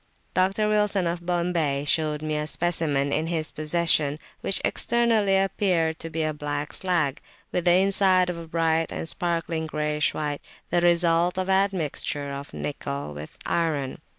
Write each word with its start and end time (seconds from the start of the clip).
Dr. 0.33 0.67
Wilson, 0.67 1.05
of 1.05 1.27
Bombay, 1.27 1.83
showed 1.85 2.23
me 2.23 2.35
a 2.35 2.47
specimen 2.47 3.13
in 3.13 3.27
his 3.27 3.51
possession, 3.51 4.17
which 4.39 4.59
externally 4.65 5.37
appeared 5.37 5.99
to 5.99 6.09
be 6.09 6.23
a 6.23 6.33
black 6.33 6.73
slag, 6.73 7.21
with 7.51 7.65
the 7.65 7.73
inside 7.75 8.27
of 8.31 8.37
a 8.39 8.47
bright 8.47 8.91
and 8.91 9.07
sparkling 9.07 9.67
greyish 9.67 10.11
white, 10.15 10.41
the 10.71 10.81
result 10.81 11.37
of 11.37 11.51
admixture 11.51 12.31
of 12.31 12.51
nickel 12.51 13.09
[p.301] 13.13 13.13
with 13.13 13.37
the 13.37 13.51
iron. 13.51 13.97